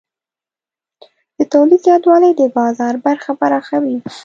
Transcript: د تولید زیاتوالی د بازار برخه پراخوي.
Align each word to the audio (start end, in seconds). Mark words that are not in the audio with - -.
د 1.37 1.39
تولید 1.53 1.79
زیاتوالی 1.87 2.31
د 2.35 2.41
بازار 2.57 2.93
برخه 3.05 3.31
پراخوي. 3.39 3.95